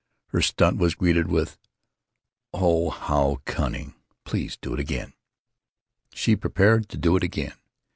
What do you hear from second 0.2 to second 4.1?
Her "stunt" was greeted with, "Oh, how cun ning!